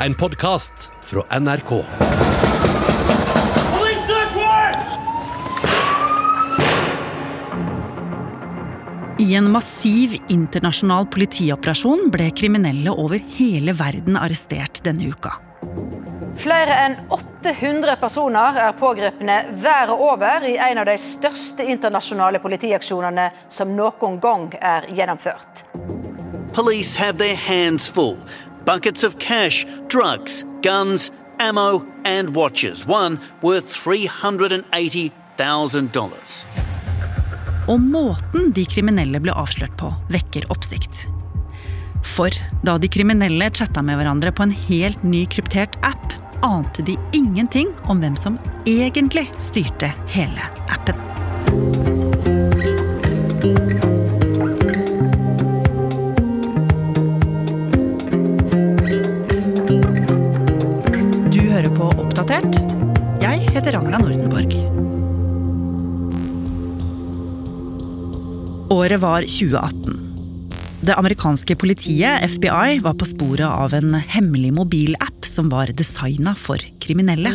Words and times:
en 0.00 0.14
podkast 0.14 0.90
fra 1.02 1.38
NRK. 1.40 1.84
I 9.18 9.34
en 9.34 9.50
massiv 9.50 10.18
internasjonal 10.28 11.06
politioperasjon 11.10 12.10
ble 12.12 12.28
kriminelle 12.36 12.92
over 12.92 13.22
hele 13.38 13.72
verden 13.74 14.18
arrestert 14.20 14.82
denne 14.84 15.08
uka. 15.08 15.32
Flere 16.36 16.76
enn 16.84 16.98
800 17.16 17.96
personer 17.96 18.60
er 18.66 18.76
pågrepne 18.76 19.38
været 19.56 19.96
over 19.96 20.44
i 20.44 20.58
en 20.60 20.82
av 20.82 20.90
de 20.90 20.98
største 21.00 21.64
internasjonale 21.64 22.42
politiaksjonene 22.44 23.30
som 23.48 23.72
noen 23.72 24.20
gang 24.20 24.50
er 24.60 24.90
gjennomført. 24.92 25.64
Police 26.56 26.96
have 26.96 27.18
their 27.18 27.36
hands 27.36 27.88
full. 27.88 28.16
Buckets 28.66 29.04
of 29.04 29.18
cash, 29.20 29.64
drugs, 29.86 30.44
guns, 30.60 31.12
ammo, 31.38 31.86
and 32.04 32.34
watches, 32.34 32.84
one 32.86 33.20
worth 33.40 33.68
$380,000. 33.68 36.46
Og 37.68 37.80
måten 37.80 38.52
de 38.54 38.64
kriminelle 38.66 39.20
ble 39.22 39.32
avslørt 39.38 39.76
på, 39.78 39.94
vekker 40.10 40.50
oppsikt. 40.50 41.06
For 42.16 42.30
da 42.66 42.78
de 42.82 42.88
kriminelle 42.90 43.50
chatta 43.54 43.82
med 43.86 43.96
hverandre 44.00 44.34
på 44.34 44.42
en 44.48 44.56
helt 44.66 45.02
ny 45.06 45.22
kryptert 45.30 45.78
app, 45.86 46.18
ante 46.42 46.82
de 46.82 46.98
ingenting 47.14 47.70
om 47.86 48.02
hvem 48.02 48.18
som 48.18 48.34
egentlig 48.66 49.30
styrte 49.38 49.94
hele 50.10 50.42
appen. 50.74 50.98
Året 68.96 69.02
var 69.02 69.22
2018. 69.22 70.00
Det 70.80 70.94
amerikanske 70.94 71.56
politiet, 71.56 72.30
FBI, 72.30 72.78
var 72.80 72.94
på 72.94 73.04
sporet 73.04 73.44
av 73.44 73.74
en 73.74 73.94
hemmelig 73.94 74.54
mobilapp 74.56 75.26
som 75.28 75.50
var 75.52 75.68
designa 75.76 76.32
for 76.32 76.56
kriminelle. 76.80 77.34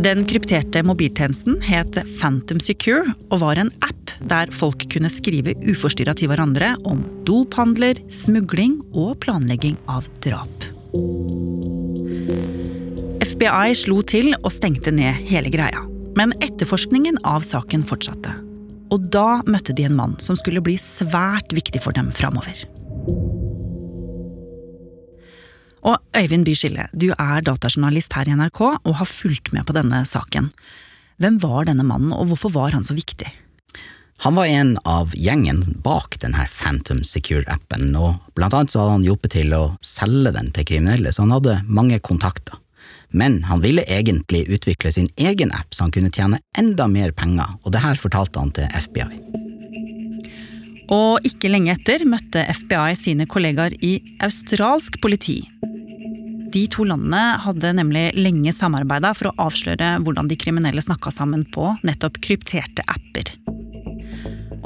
Den 0.00 0.24
krypterte 0.24 0.80
mobiltjenesten 0.88 1.60
het 1.60 2.00
Phantom 2.16 2.64
Secure 2.64 3.12
og 3.28 3.42
var 3.44 3.60
en 3.60 3.68
app 3.84 4.16
der 4.24 4.48
folk 4.56 4.88
kunne 4.88 5.12
skrive 5.12 5.52
uforstyrra 5.68 6.16
til 6.16 6.32
hverandre 6.32 6.78
om 6.88 7.04
dophandler, 7.28 8.00
smugling 8.08 8.78
og 8.94 9.18
planlegging 9.20 9.76
av 9.84 10.08
drap. 10.24 10.70
FBI 13.28 13.74
slo 13.76 14.00
til 14.00 14.32
og 14.40 14.52
stengte 14.56 14.96
ned 14.96 15.26
hele 15.28 15.52
greia. 15.52 15.84
Men 16.16 16.32
etterforskningen 16.40 17.20
av 17.28 17.44
saken 17.44 17.84
fortsatte. 17.84 18.48
Og 18.90 19.08
da 19.14 19.40
møtte 19.46 19.74
de 19.76 19.86
en 19.86 19.96
mann 19.98 20.16
som 20.22 20.38
skulle 20.38 20.62
bli 20.64 20.76
svært 20.80 21.54
viktig 21.54 21.82
for 21.84 21.96
dem 21.96 22.10
framover. 22.14 22.66
Og 25.80 25.96
Øyvind 26.16 26.44
Bye 26.44 26.58
Skille, 26.58 26.88
du 26.92 27.08
er 27.14 27.44
datajournalist 27.46 28.12
her 28.18 28.28
i 28.28 28.34
NRK 28.36 28.60
og 28.66 28.96
har 28.98 29.08
fulgt 29.08 29.54
med 29.56 29.64
på 29.68 29.76
denne 29.76 30.02
saken. 30.08 30.50
Hvem 31.20 31.38
var 31.40 31.68
denne 31.68 31.86
mannen, 31.86 32.12
og 32.12 32.30
hvorfor 32.30 32.52
var 32.52 32.74
han 32.76 32.84
så 32.84 32.96
viktig? 32.96 33.28
Han 34.24 34.36
var 34.36 34.50
en 34.52 34.74
av 34.84 35.14
gjengen 35.16 35.62
bak 35.80 36.18
denne 36.20 36.44
Phantom 36.52 37.00
Secure-appen, 37.08 37.94
og 37.96 38.32
blant 38.36 38.56
annet 38.56 38.72
så 38.72 38.82
hadde 38.82 38.96
han 38.98 39.06
hjulpet 39.06 39.32
til 39.38 39.54
å 39.56 39.62
selge 39.84 40.34
den 40.36 40.50
til 40.52 40.66
kriminelle, 40.68 41.12
så 41.12 41.24
han 41.24 41.32
hadde 41.38 41.62
mange 41.68 42.00
kontakter. 42.04 42.58
Men 43.10 43.42
han 43.44 43.62
ville 43.64 43.84
egentlig 43.90 44.44
utvikle 44.48 44.92
sin 44.94 45.08
egen 45.16 45.52
app 45.52 45.74
så 45.74 45.86
han 45.86 45.94
kunne 45.94 46.12
tjene 46.14 46.40
enda 46.58 46.86
mer 46.90 47.12
penger, 47.16 47.56
og 47.64 47.74
det 47.74 47.82
her 47.82 47.98
fortalte 47.98 48.42
han 48.42 48.52
til 48.54 48.70
FBI. 48.86 49.08
Og 50.90 51.26
ikke 51.26 51.50
lenge 51.52 51.74
etter 51.76 52.02
møtte 52.08 52.42
FBI 52.62 52.94
sine 52.98 53.26
kollegaer 53.30 53.76
i 53.86 53.96
australsk 54.22 54.98
politi. 55.02 55.42
De 56.50 56.64
to 56.66 56.82
landene 56.88 57.38
hadde 57.44 57.70
nemlig 57.78 58.08
lenge 58.18 58.50
samarbeida 58.54 59.12
for 59.14 59.30
å 59.30 59.36
avsløre 59.46 59.92
hvordan 60.02 60.26
de 60.30 60.38
kriminelle 60.38 60.82
snakka 60.82 61.12
sammen 61.14 61.44
på 61.54 61.68
nettopp 61.86 62.18
krypterte 62.24 62.82
apper. 62.90 63.30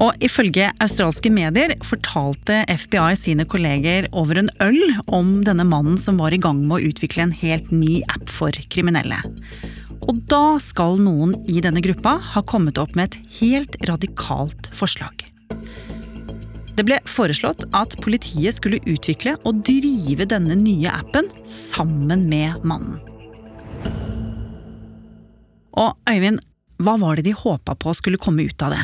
Og 0.03 0.17
ifølge 0.25 0.73
australske 0.83 1.31
medier 1.31 1.77
fortalte 1.87 2.63
FBI 2.67 3.15
sine 3.19 3.47
kolleger 3.47 4.09
over 4.17 4.41
en 4.41 4.51
øl 4.65 4.81
om 5.07 5.37
denne 5.47 5.67
mannen 5.69 5.99
som 6.01 6.19
var 6.19 6.35
i 6.35 6.41
gang 6.43 6.65
med 6.67 6.79
å 6.79 6.91
utvikle 6.91 7.29
en 7.29 7.37
helt 7.45 7.71
ny 7.71 8.01
app 8.11 8.27
for 8.33 8.55
kriminelle. 8.75 9.21
Og 10.05 10.19
da 10.29 10.59
skal 10.61 10.99
noen 11.01 11.37
i 11.49 11.63
denne 11.65 11.83
gruppa 11.85 12.19
ha 12.35 12.43
kommet 12.45 12.81
opp 12.81 12.97
med 12.99 13.13
et 13.13 13.39
helt 13.39 13.79
radikalt 13.89 14.69
forslag. 14.77 15.25
Det 16.75 16.83
ble 16.83 16.99
foreslått 17.07 17.69
at 17.79 17.95
politiet 18.03 18.57
skulle 18.57 18.83
utvikle 18.91 19.37
og 19.47 19.63
drive 19.67 20.27
denne 20.27 20.57
nye 20.59 20.91
appen 20.91 21.31
sammen 21.47 22.27
med 22.27 22.67
mannen. 22.67 22.99
Og 25.75 25.95
Øyvind, 26.11 26.43
hva 26.83 26.99
var 26.99 27.17
det 27.17 27.29
de 27.29 27.39
håpa 27.39 27.79
på 27.79 27.95
skulle 27.95 28.19
komme 28.21 28.47
ut 28.47 28.63
av 28.63 28.75
det? 28.75 28.83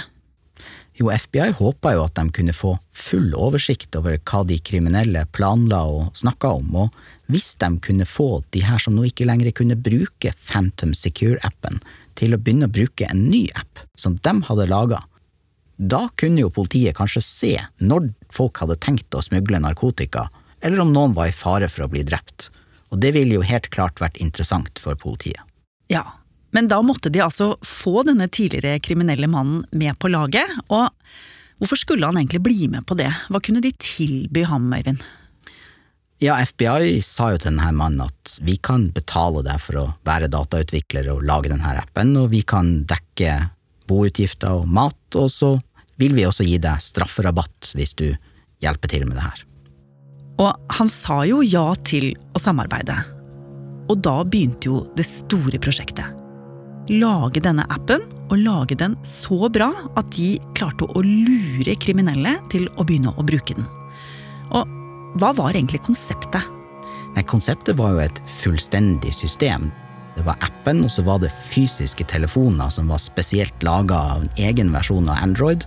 Jo, 1.01 1.09
FBI 1.09 1.55
håpa 1.57 1.95
jo 1.95 2.03
at 2.05 2.19
de 2.19 2.27
kunne 2.37 2.53
få 2.53 2.75
full 2.93 3.31
oversikt 3.33 3.97
over 3.97 4.19
hva 4.19 4.43
de 4.45 4.59
kriminelle 4.61 5.23
planla 5.33 5.79
og 5.89 6.19
snakka 6.21 6.51
om, 6.59 6.75
og 6.77 6.99
hvis 7.33 7.55
de 7.63 7.71
kunne 7.87 8.05
få 8.05 8.43
de 8.53 8.61
her 8.67 8.83
som 8.83 8.99
nå 8.99 9.07
ikke 9.09 9.25
lenger 9.25 9.55
kunne 9.57 9.79
bruke 9.81 10.35
Phantom 10.37 10.93
Secure-appen, 10.93 11.81
til 12.21 12.37
å 12.37 12.41
begynne 12.43 12.69
å 12.69 12.75
bruke 12.75 13.09
en 13.09 13.25
ny 13.31 13.47
app 13.57 13.81
som 13.97 14.19
de 14.21 14.35
hadde 14.51 14.69
laga, 14.69 15.01
da 15.81 16.03
kunne 16.21 16.45
jo 16.45 16.53
politiet 16.53 16.99
kanskje 16.99 17.25
se 17.25 17.55
når 17.81 18.11
folk 18.29 18.61
hadde 18.61 18.77
tenkt 18.85 19.17
å 19.17 19.25
smugle 19.25 19.63
narkotika, 19.65 20.29
eller 20.61 20.85
om 20.85 20.93
noen 20.93 21.17
var 21.17 21.31
i 21.31 21.37
fare 21.37 21.73
for 21.73 21.87
å 21.87 21.93
bli 21.95 22.05
drept, 22.05 22.51
og 22.93 23.01
det 23.01 23.15
ville 23.17 23.39
jo 23.39 23.47
helt 23.47 23.73
klart 23.73 24.05
vært 24.05 24.21
interessant 24.21 24.77
for 24.77 25.01
politiet. 25.01 25.41
Ja, 25.89 26.05
men 26.57 26.69
da 26.71 26.81
måtte 26.83 27.13
de 27.13 27.23
altså 27.25 27.53
få 27.67 28.03
denne 28.09 28.29
tidligere 28.33 28.81
kriminelle 28.83 29.29
mannen 29.31 29.65
med 29.71 29.99
på 30.01 30.11
laget, 30.11 30.51
og 30.69 30.91
hvorfor 31.61 31.79
skulle 31.79 32.09
han 32.09 32.19
egentlig 32.19 32.43
bli 32.45 32.69
med 32.73 32.87
på 32.89 32.97
det? 32.99 33.11
Hva 33.31 33.41
kunne 33.45 33.63
de 33.65 33.73
tilby 33.79 34.45
ham, 34.49 34.71
Øyvind? 34.75 35.03
Ja, 36.21 36.37
FBI 36.45 37.01
sa 37.01 37.31
jo 37.33 37.39
til 37.41 37.55
denne 37.55 37.71
mannen 37.73 38.05
at 38.05 38.35
vi 38.45 38.59
kan 38.61 38.91
betale 38.93 39.41
deg 39.47 39.63
for 39.63 39.79
å 39.81 39.87
være 40.05 40.29
datautvikler 40.29 41.09
og 41.15 41.25
lage 41.25 41.49
denne 41.49 41.73
appen, 41.81 42.13
og 42.21 42.29
vi 42.35 42.43
kan 42.45 42.83
dekke 42.89 43.39
boutgifter 43.89 44.61
og 44.61 44.69
mat, 44.69 45.01
og 45.17 45.31
så 45.33 45.55
vil 46.01 46.13
vi 46.17 46.27
også 46.29 46.45
gi 46.45 46.59
deg 46.61 46.83
strafferabatt 46.85 47.73
hvis 47.77 47.97
du 47.97 48.07
hjelper 48.61 48.93
til 48.93 49.09
med 49.09 49.17
det 49.17 49.25
her. 49.25 49.47
Og 50.41 50.77
han 50.77 50.89
sa 50.93 51.23
jo 51.29 51.41
ja 51.45 51.71
til 51.85 52.13
å 52.37 52.41
samarbeide. 52.41 52.97
Og 53.91 54.01
da 54.05 54.21
begynte 54.25 54.71
jo 54.71 54.85
det 54.97 55.09
store 55.09 55.61
prosjektet. 55.61 56.20
Lage 56.89 57.43
denne 57.45 57.67
appen, 57.71 58.03
og 58.31 58.39
lage 58.41 58.77
den 58.79 58.97
så 59.07 59.51
bra 59.53 59.69
at 59.99 60.09
de 60.15 60.39
klarte 60.57 60.87
å 60.87 61.03
lure 61.05 61.75
kriminelle 61.83 62.37
til 62.53 62.69
å 62.79 62.87
begynne 62.87 63.13
å 63.19 63.27
bruke 63.27 63.57
den. 63.59 63.67
Og 64.55 64.71
hva 65.21 65.33
var 65.37 65.55
egentlig 65.55 65.83
konseptet? 65.87 66.47
Nei, 67.17 67.25
konseptet 67.27 67.79
var 67.79 67.97
jo 67.97 68.05
et 68.05 68.21
fullstendig 68.41 69.13
system. 69.15 69.69
Det 70.17 70.25
var 70.27 70.39
appen, 70.47 70.85
og 70.87 70.93
så 70.93 71.03
var 71.07 71.21
det 71.23 71.33
fysiske 71.51 72.07
telefoner 72.11 72.71
som 72.71 72.91
var 72.91 73.03
spesielt 73.03 73.67
laga 73.67 73.99
av 74.15 74.25
en 74.25 74.35
egen 74.39 74.71
versjon 74.75 75.11
av 75.11 75.19
Android. 75.23 75.67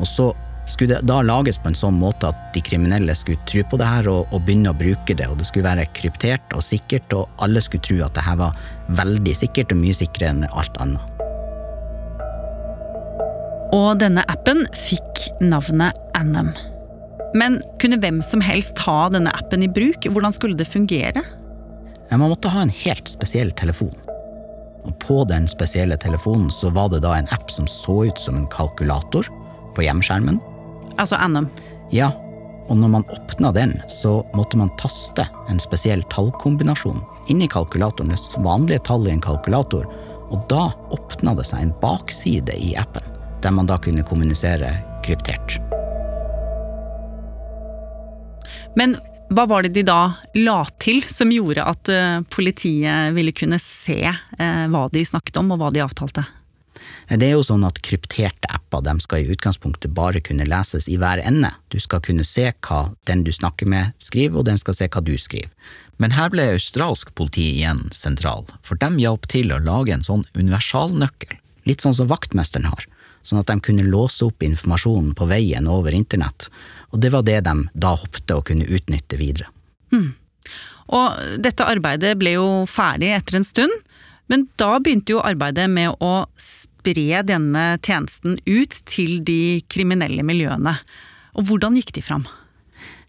Og 0.00 0.08
så 0.08 0.30
skulle 0.66 0.94
det 0.94 1.06
da 1.08 1.18
lages 1.24 1.58
på 1.58 1.72
en 1.72 1.78
sånn 1.78 1.98
måte 1.98 2.30
at 2.30 2.38
de 2.54 2.62
kriminelle 2.64 3.14
skulle 3.18 3.40
tro 3.50 3.64
på 3.66 3.78
det 3.80 3.88
her 3.88 4.08
og, 4.10 4.30
og 4.30 4.44
begynne 4.46 4.70
å 4.72 4.78
bruke 4.78 5.16
det. 5.18 5.26
Og 5.30 5.40
det 5.40 5.48
skulle 5.48 5.68
være 5.68 5.88
kryptert 5.96 6.54
og 6.56 6.64
sikkert, 6.64 7.14
og 7.16 7.42
alle 7.42 7.62
skulle 7.64 7.84
tro 7.86 7.98
at 8.06 8.14
det 8.18 8.26
her 8.26 8.38
var 8.40 8.58
veldig 9.00 9.34
sikkert 9.36 9.74
og 9.74 9.82
mye 9.82 9.96
sikrere 9.96 10.34
enn 10.34 10.46
alt 10.50 10.78
annet. 10.82 11.08
Og 13.72 13.96
denne 14.02 14.24
appen 14.28 14.66
fikk 14.76 15.26
navnet 15.40 15.96
Annam. 16.18 16.52
Men 17.34 17.62
kunne 17.80 17.96
hvem 18.02 18.20
som 18.24 18.42
helst 18.44 18.76
ta 18.76 19.06
denne 19.12 19.32
appen 19.32 19.64
i 19.64 19.70
bruk? 19.70 20.04
Hvordan 20.04 20.34
skulle 20.36 20.58
det 20.58 20.68
fungere? 20.68 21.24
Man 22.12 22.28
måtte 22.28 22.52
ha 22.52 22.60
en 22.60 22.74
helt 22.82 23.08
spesiell 23.08 23.54
telefon. 23.56 23.94
Og 24.84 24.92
på 25.00 25.22
den 25.30 25.46
spesielle 25.48 25.96
telefonen 25.96 26.50
så 26.52 26.68
var 26.74 26.90
det 26.92 27.00
da 27.06 27.14
en 27.16 27.30
app 27.32 27.48
som 27.54 27.68
så 27.70 28.02
ut 28.10 28.20
som 28.20 28.36
en 28.36 28.48
kalkulator 28.52 29.30
på 29.72 29.86
hjemskjermen. 29.86 30.42
Altså 31.02 31.18
NM? 31.18 31.48
Ja, 31.90 32.12
og 32.70 32.78
når 32.78 32.88
man 32.88 33.04
åpna 33.10 33.50
den, 33.52 33.74
så 33.90 34.20
måtte 34.36 34.58
man 34.60 34.70
taste 34.78 35.26
en 35.50 35.58
spesiell 35.60 36.04
tallkombinasjon 36.14 37.02
inn 37.32 37.42
i 37.42 37.50
kalkulatoren, 37.50 38.14
vanlige 38.44 38.84
tall 38.86 39.08
i 39.08 39.12
en 39.12 39.22
kalkulator, 39.22 39.88
og 40.32 40.44
da 40.48 40.70
åpna 40.94 41.34
det 41.36 41.48
seg 41.50 41.66
en 41.66 41.74
bakside 41.82 42.54
i 42.56 42.72
appen, 42.78 43.04
der 43.42 43.54
man 43.54 43.68
da 43.68 43.80
kunne 43.82 44.06
kommunisere 44.06 44.70
kryptert. 45.04 45.58
Men 48.78 48.94
hva 49.32 49.44
var 49.48 49.64
det 49.64 49.74
de 49.74 49.84
da 49.84 50.14
la 50.38 50.60
til 50.80 51.02
som 51.10 51.32
gjorde 51.32 51.64
at 51.64 51.90
eh, 51.92 52.20
politiet 52.32 53.12
ville 53.16 53.34
kunne 53.36 53.58
se 53.60 54.00
eh, 54.06 54.64
hva 54.70 54.86
de 54.92 55.04
snakket 55.08 55.40
om, 55.40 55.52
og 55.52 55.60
hva 55.60 55.72
de 55.74 55.82
avtalte? 55.84 56.24
Det 57.08 57.26
er 57.26 57.34
jo 57.34 57.44
sånn 57.46 57.64
at 57.66 57.80
krypterte 57.84 58.48
apper 58.48 58.84
de 58.86 58.94
skal 59.04 59.22
i 59.22 59.34
utgangspunktet 59.34 59.92
bare 59.94 60.22
kunne 60.24 60.46
leses 60.48 60.88
i 60.88 60.96
hver 61.00 61.20
ende. 61.22 61.50
Du 61.68 61.78
skal 61.82 62.02
kunne 62.04 62.24
se 62.24 62.50
hva 62.52 62.82
den 63.08 63.24
du 63.26 63.32
snakker 63.32 63.68
med 63.68 63.92
skriver, 64.02 64.40
og 64.40 64.48
den 64.48 64.60
skal 64.60 64.76
se 64.78 64.88
hva 64.88 65.02
du 65.04 65.14
skriver. 65.20 65.50
Men 66.00 66.16
her 66.16 66.32
ble 66.32 66.48
australsk 66.54 67.12
politi 67.14 67.50
igjen 67.58 67.84
sentral, 67.94 68.46
for 68.66 68.80
de 68.80 68.90
hjalp 69.02 69.28
til 69.30 69.52
å 69.54 69.60
lage 69.62 69.94
en 69.94 70.06
sånn 70.06 70.24
universalnøkkel, 70.34 71.36
litt 71.68 71.84
sånn 71.84 71.94
som 71.94 72.10
vaktmesteren 72.10 72.66
har, 72.70 72.88
sånn 73.22 73.42
at 73.42 73.50
de 73.52 73.58
kunne 73.62 73.86
låse 73.86 74.24
opp 74.26 74.42
informasjonen 74.42 75.12
på 75.18 75.28
veien 75.30 75.68
over 75.70 75.94
internett, 75.94 76.48
og 76.90 77.04
det 77.04 77.12
var 77.14 77.22
det 77.28 77.38
de 77.46 77.54
da 77.72 77.94
håpte 77.94 78.38
å 78.38 78.44
kunne 78.46 78.66
utnytte 78.66 79.20
videre. 79.20 79.52
Mm. 79.94 80.10
Og 80.92 81.38
dette 81.44 81.68
arbeidet 81.68 82.16
ble 82.20 82.34
jo 82.34 82.48
ferdig 82.68 83.12
etter 83.14 83.38
en 83.38 83.46
stund, 83.46 83.72
men 84.30 84.46
da 84.60 84.78
begynte 84.80 85.14
jo 85.14 85.22
arbeidet 85.22 85.68
med 85.70 85.94
å 86.00 86.26
spre 86.82 87.22
denne 87.22 87.78
tjenesten 87.78 88.38
ut 88.46 88.74
til 88.90 89.22
de 89.24 89.62
kriminelle 89.70 90.24
miljøene. 90.26 90.76
Og 91.38 91.46
hvordan 91.48 91.78
gikk 91.78 91.94
de 91.94 92.02
fram? 92.02 92.26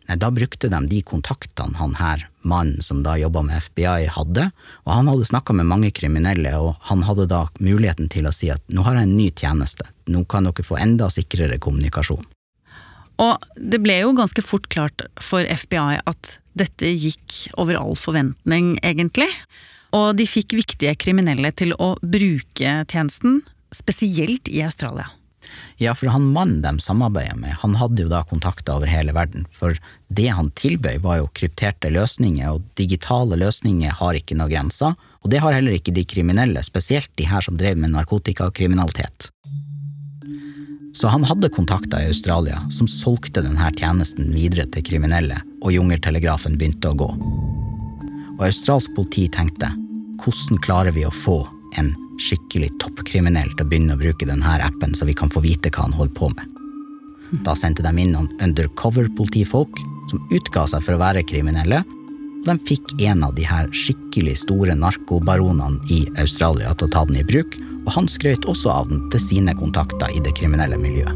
Nei, 0.08 0.18
Da 0.20 0.30
brukte 0.32 0.70
de 0.70 0.80
de 0.88 1.02
kontaktene 1.02 1.78
han 1.80 1.96
her, 1.96 2.28
mannen 2.44 2.82
som 2.82 3.04
da 3.04 3.16
jobba 3.18 3.42
med 3.42 3.56
FBI, 3.56 4.08
hadde, 4.12 4.52
og 4.86 4.92
han 4.94 5.08
hadde 5.08 5.26
snakka 5.26 5.54
med 5.54 5.66
mange 5.66 5.92
kriminelle, 5.92 6.52
og 6.60 6.76
han 6.90 7.04
hadde 7.04 7.28
da 7.28 7.48
muligheten 7.60 8.10
til 8.10 8.28
å 8.28 8.34
si 8.34 8.52
at 8.52 8.62
nå 8.68 8.84
har 8.84 8.96
jeg 8.96 9.08
en 9.08 9.18
ny 9.18 9.32
tjeneste, 9.32 9.88
nå 10.08 10.26
kan 10.26 10.44
dere 10.44 10.64
få 10.64 10.78
enda 10.78 11.10
sikrere 11.10 11.58
kommunikasjon. 11.58 12.24
Og 13.24 13.38
det 13.56 13.80
ble 13.80 14.02
jo 14.02 14.16
ganske 14.18 14.42
fort 14.42 14.68
klart 14.70 15.06
for 15.22 15.46
FBI 15.46 16.02
at 16.04 16.38
dette 16.58 16.90
gikk 16.90 17.54
over 17.58 17.78
all 17.80 17.96
forventning, 17.96 18.76
egentlig. 18.84 19.30
Og 19.94 20.18
de 20.18 20.26
fikk 20.26 20.56
viktige 20.58 20.96
kriminelle 20.98 21.52
til 21.54 21.76
å 21.78 21.94
bruke 22.02 22.80
tjenesten, 22.90 23.44
spesielt 23.78 24.50
i 24.50 24.64
Australia. 24.66 25.10
Ja, 25.78 25.96
for 25.96 26.08
han 26.08 26.32
mannen 26.34 26.62
de 26.62 26.80
samarbeider 26.80 27.36
med, 27.36 27.56
han 27.62 27.76
hadde 27.76 28.06
jo 28.06 28.12
da 28.12 28.22
kontakter 28.28 28.78
over 28.78 28.88
hele 28.88 29.14
verden, 29.16 29.48
for 29.52 29.78
det 30.08 30.30
han 30.38 30.52
tilbød 30.56 31.02
var 31.04 31.20
jo 31.20 31.32
krypterte 31.36 31.92
løsninger, 31.92 32.54
og 32.54 32.64
digitale 32.80 33.38
løsninger 33.42 33.98
har 34.00 34.18
ikke 34.18 34.38
noen 34.40 34.54
grenser, 34.54 34.96
og 35.24 35.32
det 35.32 35.42
har 35.44 35.56
heller 35.56 35.76
ikke 35.78 35.96
de 35.96 36.06
kriminelle, 36.08 36.64
spesielt 36.64 37.12
de 37.20 37.28
her 37.28 37.44
som 37.44 37.58
drev 37.60 37.80
med 37.80 37.94
narkotikakriminalitet. 37.96 39.30
Så 40.94 41.10
han 41.10 41.26
hadde 41.26 41.50
kontakter 41.50 42.04
i 42.04 42.12
Australia 42.12 42.60
som 42.72 42.88
solgte 42.88 43.42
denne 43.42 43.72
tjenesten 43.74 44.30
videre 44.36 44.68
til 44.70 44.86
kriminelle, 44.86 45.40
og 45.64 45.74
jungeltelegrafen 45.74 46.60
begynte 46.60 46.92
å 46.92 47.00
gå. 47.00 47.10
Og 48.38 48.46
australsk 48.46 48.94
politi 48.96 49.26
tenkte 49.34 49.72
hvordan 50.22 50.62
klarer 50.64 50.94
vi 50.96 51.08
å 51.08 51.14
få 51.14 51.42
en 51.82 51.92
skikkelig 52.22 52.72
toppkriminell 52.82 53.52
til 53.54 53.66
å 53.66 53.70
begynne 53.70 53.96
å 53.96 54.02
bruke 54.02 54.28
denne 54.30 54.58
appen, 54.66 54.94
så 54.96 55.08
vi 55.10 55.16
kan 55.18 55.32
få 55.34 55.44
vite 55.44 55.72
hva 55.74 55.88
han 55.88 55.98
holder 55.98 56.16
på 56.18 56.30
med. 56.34 56.50
Da 57.46 57.56
sendte 57.58 57.82
de 57.86 57.92
inn 57.98 58.14
noen 58.14 58.30
undercover-politifolk 58.44 59.82
som 60.12 60.22
utga 60.34 60.68
seg 60.70 60.84
for 60.86 60.96
å 60.96 61.02
være 61.02 61.26
kriminelle, 61.26 61.82
og 62.44 62.50
de 62.50 62.58
fikk 62.68 62.94
en 63.08 63.24
av 63.26 63.34
de 63.38 63.46
her 63.48 63.70
skikkelig 63.72 64.36
store 64.44 64.76
narkobaronene 64.76 65.80
i 65.94 66.04
Australia 66.22 66.74
til 66.76 66.90
å 66.90 66.94
ta 66.94 67.06
den 67.08 67.22
i 67.22 67.26
bruk, 67.26 67.56
og 67.86 67.94
han 67.96 68.10
skrøt 68.12 68.46
også 68.50 68.72
av 68.72 68.92
den 68.92 69.06
til 69.14 69.24
sine 69.24 69.56
kontakter 69.58 70.12
i 70.12 70.22
det 70.24 70.36
kriminelle 70.38 70.78
miljøet. 70.80 71.16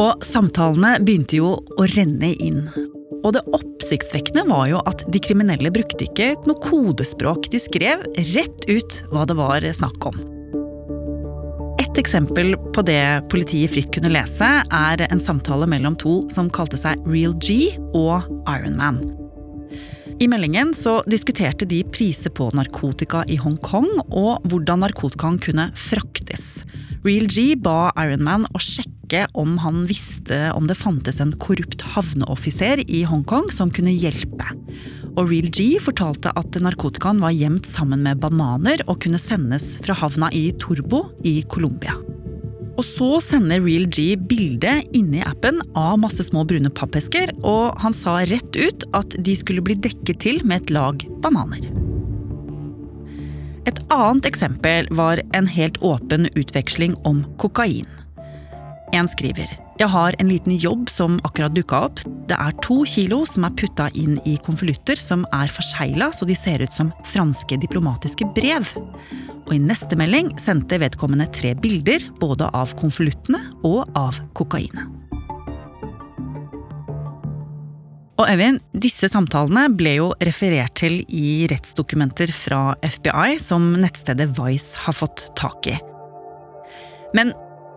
Og 0.00 0.22
samtalene 0.24 0.94
begynte 1.02 1.40
jo 1.40 1.56
å 1.58 1.86
renne 1.96 2.30
inn. 2.38 2.62
Og 3.20 3.34
det 3.36 3.44
oppsiktsvekkende 3.56 4.46
var 4.48 4.66
jo 4.70 4.80
at 4.88 5.04
de 5.12 5.20
kriminelle 5.22 5.72
brukte 5.74 6.06
ikke 6.06 6.32
noe 6.48 6.60
kodespråk. 6.64 7.50
De 7.52 7.60
skrev 7.60 8.04
rett 8.34 8.68
ut 8.70 9.00
hva 9.12 9.26
det 9.28 9.36
var 9.38 9.66
snakk 9.76 10.10
om. 10.10 10.20
Et 11.80 11.98
eksempel 11.98 12.54
på 12.74 12.84
det 12.86 13.02
politiet 13.32 13.72
fritt 13.72 13.90
kunne 13.94 14.12
lese, 14.14 14.48
er 14.62 15.06
en 15.08 15.22
samtale 15.22 15.66
mellom 15.68 15.96
to 15.98 16.20
som 16.32 16.50
kalte 16.52 16.78
seg 16.80 17.00
Real 17.08 17.34
G 17.42 17.74
og 17.96 18.28
Ironman. 18.46 19.02
I 20.20 20.28
meldingen 20.28 20.74
så 20.76 20.98
diskuterte 21.08 21.64
de 21.64 21.80
priser 21.96 22.32
på 22.36 22.50
narkotika 22.52 23.24
i 23.32 23.38
Hongkong, 23.40 23.88
og 24.12 24.44
hvordan 24.52 24.84
narkotikaen 24.84 25.40
kunne 25.40 25.70
fraktes. 25.80 26.60
Real 27.06 27.24
G 27.24 27.54
ba 27.56 27.88
Ironman 27.96 28.44
å 28.52 28.60
sjekke 28.60 28.99
om 29.34 29.56
han 29.58 29.82
visste 29.88 30.36
om 30.54 30.68
det 30.70 30.78
fantes 30.78 31.20
en 31.20 31.32
korrupt 31.42 31.82
havneoffiser 31.94 32.82
i 32.86 33.02
Hongkong 33.08 33.50
som 33.52 33.72
kunne 33.74 33.92
hjelpe. 33.92 34.46
Og 35.16 35.26
Real 35.32 35.50
G 35.50 35.74
fortalte 35.82 36.32
at 36.38 36.58
narkotikaen 36.62 37.20
var 37.22 37.34
gjemt 37.34 37.66
sammen 37.66 38.04
med 38.06 38.22
bananer 38.22 38.84
og 38.86 39.02
kunne 39.04 39.20
sendes 39.20 39.74
fra 39.82 39.96
havna 39.98 40.30
i 40.36 40.50
Turbo 40.62 41.08
i 41.26 41.40
Colombia. 41.50 41.96
Og 42.78 42.86
så 42.86 43.10
sender 43.24 43.60
Real 43.60 43.84
G 43.90 44.14
bilde 44.16 44.78
inni 44.96 45.20
appen 45.26 45.58
av 45.76 45.98
masse 46.00 46.24
små 46.30 46.46
brune 46.48 46.70
pappesker, 46.72 47.34
og 47.42 47.76
han 47.82 47.92
sa 47.96 48.20
rett 48.30 48.56
ut 48.56 48.86
at 48.96 49.18
de 49.18 49.36
skulle 49.36 49.64
bli 49.66 49.76
dekket 49.76 50.22
til 50.24 50.40
med 50.46 50.62
et 50.62 50.74
lag 50.78 51.04
bananer. 51.20 51.66
Et 53.68 53.80
annet 53.92 54.24
eksempel 54.30 54.88
var 54.96 55.20
en 55.36 55.50
helt 55.50 55.76
åpen 55.84 56.30
utveksling 56.32 56.94
om 57.04 57.26
kokain. 57.42 57.88
En 58.96 59.08
skriver 59.10 59.50
jeg 59.80 59.88
har 59.88 60.12
en 60.20 60.28
liten 60.28 60.58
jobb 60.60 60.90
som 60.92 61.14
akkurat 61.24 61.54
dukka 61.56 61.78
opp. 61.86 62.02
Det 62.28 62.36
er 62.36 62.52
to 62.60 62.82
kilo 62.84 63.22
som 63.24 63.46
er 63.48 63.54
putta 63.56 63.86
inn 63.96 64.18
i 64.28 64.34
konvolutter 64.44 65.00
som 65.00 65.22
er 65.32 65.48
forsegla 65.48 66.10
så 66.12 66.28
de 66.28 66.36
ser 66.36 66.60
ut 66.60 66.76
som 66.76 66.90
franske 67.08 67.56
diplomatiske 67.62 68.28
brev. 68.36 68.74
Og 69.46 69.54
i 69.56 69.62
neste 69.62 69.96
melding 69.96 70.34
sendte 70.36 70.82
vedkommende 70.82 71.30
tre 71.32 71.54
bilder 71.56 72.04
både 72.20 72.50
av 72.52 72.76
konvoluttene 72.76 73.40
og 73.64 73.88
av 73.96 74.20
kokainet. 74.36 74.84
Og 78.20 78.28
Øyvind, 78.28 78.60
disse 78.76 79.08
samtalene 79.08 79.70
ble 79.72 79.96
jo 79.96 80.12
referert 80.20 80.76
til 80.76 81.00
i 81.08 81.46
rettsdokumenter 81.48 82.28
fra 82.36 82.74
FBI 82.84 83.38
som 83.40 83.78
nettstedet 83.80 84.28
Vice 84.36 84.76
har 84.84 84.92
fått 84.92 85.30
tak 85.40 85.72
i. 85.72 85.80
Men 87.16 87.32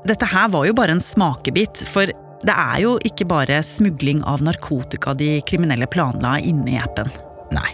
dette 0.08 0.28
her 0.28 0.50
var 0.52 0.68
jo 0.68 0.76
bare 0.76 0.98
en 0.98 1.04
smakebit, 1.04 1.86
for 1.88 2.12
det 2.44 2.54
er 2.54 2.82
jo 2.84 2.98
ikke 3.08 3.28
bare 3.30 3.62
smugling 3.64 4.24
av 4.28 4.44
narkotika 4.44 5.14
de 5.16 5.38
kriminelle 5.48 5.88
planla 5.88 6.36
inne 6.44 6.76
i 6.76 6.80
appen. 6.82 7.12
Nei. 7.56 7.72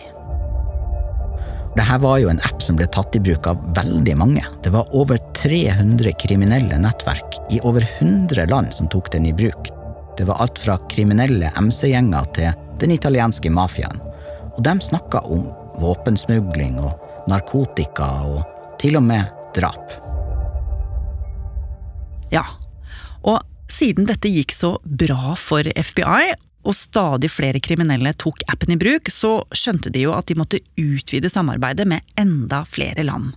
Dette 1.74 1.98
var 2.02 2.20
jo 2.22 2.30
en 2.30 2.42
app 2.46 2.62
som 2.62 2.78
ble 2.78 2.86
tatt 2.92 3.16
i 3.18 3.22
bruk 3.24 3.48
av 3.50 3.62
veldig 3.78 4.16
mange. 4.20 4.44
Det 4.66 4.74
var 4.74 4.90
over 4.98 5.18
300 5.38 6.14
kriminelle 6.22 6.80
nettverk 6.82 7.40
i 7.56 7.62
over 7.66 7.86
100 8.00 8.50
land 8.52 8.74
som 8.76 8.90
tok 8.92 9.12
den 9.14 9.30
i 9.30 9.34
bruk. 9.34 9.72
Det 10.18 10.28
var 10.28 10.42
alt 10.44 10.60
fra 10.60 10.76
kriminelle 10.92 11.50
MC-gjenger 11.56 12.30
til 12.36 12.52
den 12.82 12.94
italienske 12.94 13.50
mafiaen. 13.54 14.02
Og 14.58 14.62
de 14.66 14.76
snakka 14.84 15.24
om 15.32 15.48
våpensmugling 15.80 16.78
og 16.84 17.30
narkotika 17.32 18.12
og 18.28 18.44
til 18.82 19.00
og 19.00 19.08
med 19.08 19.30
drap. 19.56 20.09
Ja. 22.34 22.46
Og 23.26 23.42
siden 23.72 24.08
dette 24.10 24.32
gikk 24.32 24.54
så 24.56 24.76
bra 24.84 25.36
for 25.40 25.66
FBI, 25.66 26.34
og 26.68 26.76
stadig 26.76 27.30
flere 27.32 27.62
kriminelle 27.64 28.12
tok 28.20 28.42
appen 28.52 28.74
i 28.76 28.80
bruk, 28.80 29.10
så 29.14 29.40
skjønte 29.56 29.92
de 29.94 30.04
jo 30.08 30.16
at 30.16 30.28
de 30.28 30.38
måtte 30.38 30.60
utvide 30.80 31.32
samarbeidet 31.32 31.88
med 31.88 32.04
enda 32.20 32.66
flere 32.68 33.06
land. 33.08 33.32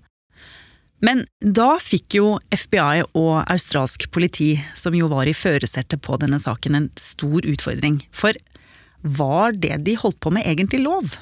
Men 1.02 1.24
da 1.42 1.76
fikk 1.82 2.18
jo 2.18 2.36
FBI 2.54 3.02
og 3.18 3.42
australsk 3.50 4.06
politi, 4.14 4.54
som 4.78 4.94
jo 4.94 5.08
var 5.10 5.26
i 5.26 5.34
førersetet 5.34 6.02
på 6.02 6.18
denne 6.22 6.38
saken, 6.42 6.78
en 6.78 6.90
stor 6.98 7.42
utfordring. 7.42 8.00
For 8.14 8.38
var 9.02 9.56
det 9.58 9.80
de 9.86 9.96
holdt 9.98 10.20
på 10.22 10.30
med 10.34 10.46
egentlig 10.46 10.84
lov? 10.84 11.16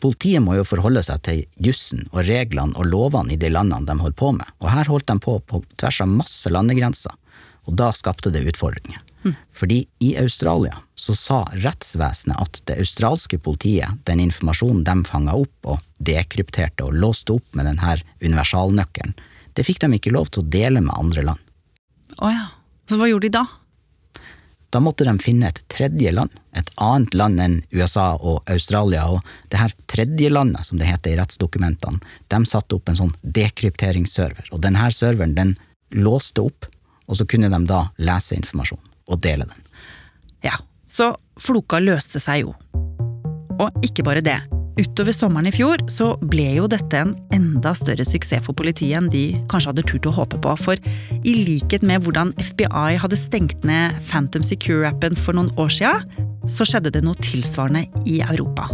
Politiet 0.00 0.40
må 0.40 0.56
jo 0.56 0.64
forholde 0.64 1.02
seg 1.04 1.20
til 1.26 1.42
jussen 1.60 2.06
og 2.10 2.24
reglene 2.28 2.76
og 2.78 2.88
lovene 2.88 3.34
i 3.34 3.40
de 3.40 3.50
landene 3.52 3.84
de 3.88 3.98
holder 4.00 4.16
på 4.16 4.32
med, 4.38 4.48
og 4.60 4.72
her 4.72 4.88
holdt 4.88 5.10
de 5.10 5.18
på 5.20 5.36
på 5.44 5.62
tvers 5.76 6.00
av 6.00 6.12
masse 6.12 6.52
landegrenser, 6.52 7.12
og 7.68 7.76
da 7.76 7.90
skapte 7.96 8.32
det 8.32 8.46
utfordringer. 8.48 9.02
Mm. 9.20 9.34
Fordi 9.52 9.82
i 10.00 10.14
Australia 10.16 10.78
så 10.96 11.12
sa 11.16 11.40
rettsvesenet 11.52 12.40
at 12.40 12.62
det 12.70 12.78
australske 12.80 13.36
politiet, 13.44 14.00
den 14.08 14.22
informasjonen 14.24 14.84
de 14.86 14.96
fanga 15.04 15.36
opp 15.36 15.68
og 15.74 15.84
dekrypterte 16.00 16.86
og 16.86 16.96
låste 16.96 17.36
opp 17.36 17.56
med 17.56 17.68
denne 17.68 17.98
universalnøkkelen, 18.24 19.12
det 19.52 19.66
fikk 19.66 19.82
de 19.84 19.98
ikke 19.98 20.14
lov 20.14 20.30
til 20.32 20.44
å 20.44 20.48
dele 20.48 20.80
med 20.80 20.96
andre 20.96 21.26
land. 21.32 21.46
Å 22.16 22.24
oh 22.24 22.32
ja. 22.32 22.48
Så 22.88 22.96
hva 22.98 23.06
gjorde 23.06 23.28
de 23.28 23.36
da? 23.36 23.44
Da 24.70 24.78
måtte 24.80 25.04
de 25.04 25.16
finne 25.18 25.48
et 25.50 25.58
tredje 25.72 26.12
land, 26.14 26.30
et 26.54 26.68
annet 26.78 27.14
land 27.18 27.42
enn 27.42 27.56
USA 27.74 28.12
og 28.14 28.46
Australia, 28.50 29.08
og 29.10 29.24
det 29.50 29.58
her 29.58 29.74
tredje 29.90 30.30
landet, 30.30 30.66
som 30.66 30.78
det 30.78 30.86
heter 30.86 31.14
i 31.14 31.18
rettsdokumentene, 31.18 31.98
de 32.30 32.40
satte 32.46 32.78
opp 32.78 32.90
en 32.90 33.00
sånn 33.00 33.16
dekrypteringsserver, 33.22 34.52
og 34.54 34.62
denne 34.62 34.90
serveren 34.94 35.34
den 35.34 35.56
låste 35.98 36.46
opp, 36.46 36.70
og 37.10 37.18
så 37.18 37.26
kunne 37.26 37.50
de 37.50 37.60
da 37.66 37.88
lese 37.98 38.38
informasjon 38.38 38.82
og 39.10 39.18
dele 39.18 39.48
den. 39.50 39.66
Ja, 40.46 40.54
så 40.86 41.16
floka 41.40 41.82
løste 41.82 42.22
seg 42.22 42.46
jo. 42.46 42.54
Og 43.60 43.84
ikke 43.84 44.06
bare 44.06 44.22
det. 44.24 44.38
Utover 44.80 45.12
sommeren 45.12 45.50
i 45.50 45.52
fjor 45.52 45.82
så 45.92 46.14
ble 46.32 46.54
jo 46.56 46.68
dette 46.70 46.96
en 46.96 47.10
enda 47.36 47.74
større 47.76 48.04
suksess 48.06 48.46
for 48.46 48.56
politiet 48.56 48.96
enn 48.96 49.10
de 49.12 49.24
kanskje 49.52 49.74
hadde 49.74 49.84
turt 49.90 50.06
å 50.08 50.14
håpe 50.16 50.38
på. 50.40 50.54
For 50.56 50.80
i 51.20 51.34
likhet 51.36 51.84
med 51.84 52.06
hvordan 52.06 52.32
FBI 52.40 52.96
hadde 53.02 53.18
stengt 53.20 53.66
ned 53.68 53.98
Phantom 54.08 54.44
Secure-appen 54.46 55.18
for 55.20 55.36
noen 55.36 55.50
år 55.60 55.68
sia, 55.74 55.92
så 56.48 56.64
skjedde 56.64 56.94
det 56.94 57.02
noe 57.04 57.18
tilsvarende 57.20 57.84
i 58.08 58.22
Europa. 58.24 58.70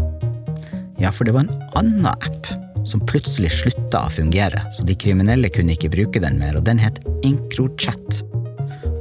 Ja, 1.03 1.11
for 1.11 1.27
det 1.27 1.35
var 1.35 1.49
en 1.49 1.67
annen 1.81 2.07
app 2.13 2.53
som 2.87 3.03
plutselig 3.03 3.51
slutta 3.57 4.05
å 4.07 4.13
fungere, 4.15 4.63
så 4.77 4.87
de 4.87 4.95
kriminelle 4.95 5.51
kunne 5.51 5.75
ikke 5.75 5.91
bruke 5.91 6.23
den 6.23 6.39
mer, 6.39 6.55
og 6.55 6.69
den 6.69 6.79
het 6.79 7.01
EncroChat. 7.27 8.23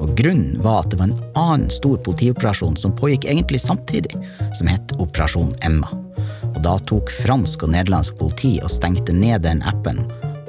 Og 0.01 0.15
Grunnen 0.17 0.57
var 0.65 0.81
at 0.81 0.89
det 0.89 0.99
var 1.03 1.11
en 1.11 1.21
annen 1.37 1.69
stor 1.73 2.01
politioperasjon 2.01 2.81
som 2.81 2.97
pågikk 2.97 3.29
egentlig 3.29 3.61
samtidig, 3.61 4.17
som 4.57 4.73
het 4.73 4.97
Operasjon 4.97 5.53
Emma. 5.61 5.93
Og 6.55 6.63
Da 6.63 6.75
tok 6.87 7.11
fransk 7.11 7.65
og 7.67 7.73
nederlandsk 7.75 8.17
politi 8.19 8.55
og 8.63 8.71
stengte 8.71 9.15
ned 9.15 9.43
den 9.45 9.63
appen. 9.67 10.05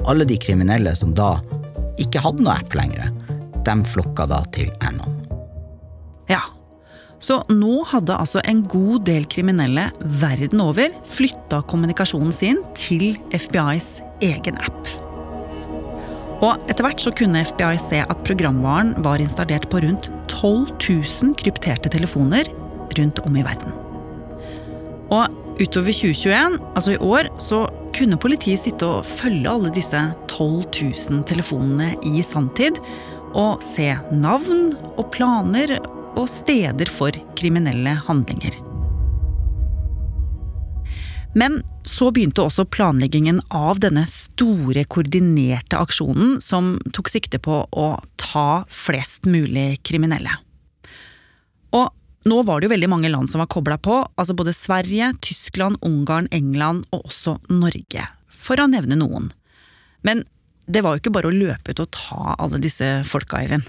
Alle 0.07 0.27
de 0.29 0.39
kriminelle 0.39 0.95
som 0.97 1.15
da 1.17 1.37
ikke 2.01 2.23
hadde 2.23 2.45
noe 2.45 2.55
app 2.59 2.75
lenger, 2.77 3.11
de 3.67 3.77
flokka 3.91 4.29
da 4.31 4.43
til 4.55 4.71
Anon. 4.87 5.17
Ja, 6.31 6.43
så 7.19 7.41
nå 7.51 7.81
hadde 7.91 8.19
altså 8.19 8.43
en 8.47 8.63
god 8.69 9.07
del 9.09 9.27
kriminelle 9.31 9.89
verden 10.21 10.63
over 10.63 10.93
flytta 11.11 11.63
kommunikasjonen 11.71 12.35
sin 12.35 12.63
til 12.79 13.17
FBIs 13.33 13.97
egen 14.25 14.61
app. 14.63 14.93
Og 16.45 16.61
etter 16.69 16.85
hvert 16.85 17.01
så 17.01 17.15
kunne 17.17 17.45
FBI 17.49 17.79
se 17.81 18.03
at 18.05 18.23
programvaren 18.29 18.93
var 19.05 19.23
installert 19.25 19.71
på 19.73 19.81
rundt 19.83 20.11
12 20.29 20.77
000 20.85 21.35
krypterte 21.41 21.91
telefoner 21.93 22.51
rundt 22.99 23.23
om 23.25 23.39
i 23.41 23.45
verden. 23.47 23.73
Og 25.15 25.46
utover 25.61 25.93
2021, 25.93 26.59
altså 26.77 26.95
i 26.95 27.01
år, 27.01 27.31
så 27.41 27.65
kunne 27.97 28.19
politiet 28.21 28.61
sitte 28.61 28.89
og 28.99 29.07
følge 29.09 29.51
alle 29.51 29.73
disse 29.73 30.01
12 30.29 30.67
000 31.13 31.25
telefonene 31.29 31.95
i 32.05 32.23
sanntid. 32.27 32.81
Og 33.37 33.63
se 33.65 33.91
navn 34.13 34.71
og 34.97 35.09
planer 35.13 35.77
og 36.17 36.25
steder 36.31 36.89
for 36.93 37.17
kriminelle 37.37 37.97
handlinger. 38.07 38.57
Men 41.37 41.59
så 41.85 42.09
begynte 42.11 42.47
også 42.47 42.65
planleggingen 42.73 43.43
av 43.53 43.83
denne 43.85 44.07
store, 44.09 44.87
koordinerte 44.89 45.77
aksjonen 45.77 46.39
som 46.41 46.79
tok 46.97 47.13
sikte 47.13 47.41
på 47.43 47.61
å 47.69 47.89
ta 48.21 48.65
flest 48.73 49.29
mulig 49.29 49.83
kriminelle. 49.85 50.33
Og 51.77 51.93
nå 52.27 52.43
var 52.43 52.61
det 52.61 52.69
jo 52.69 52.75
veldig 52.75 52.91
mange 52.91 53.11
land 53.13 53.31
som 53.31 53.43
var 53.43 53.51
kobla 53.53 53.79
på, 53.79 54.01
altså 54.19 54.35
både 54.37 54.55
Sverige, 54.57 55.13
Tyskland, 55.23 55.79
Ungarn, 55.87 56.29
England 56.35 56.87
og 56.91 57.07
også 57.07 57.39
Norge, 57.53 58.07
for 58.29 58.61
å 58.61 58.69
nevne 58.71 58.99
noen. 58.99 59.31
Men 60.07 60.25
det 60.67 60.83
var 60.83 60.95
jo 60.95 61.05
ikke 61.05 61.15
bare 61.15 61.31
å 61.31 61.35
løpe 61.35 61.73
ut 61.73 61.83
og 61.85 61.93
ta 61.95 62.37
alle 62.43 62.63
disse 62.63 62.89
folka, 63.07 63.43
Eivind. 63.43 63.69